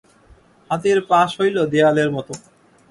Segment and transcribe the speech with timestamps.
[0.69, 2.29] হাতীর পাশ হইল দেওয়ালের মত।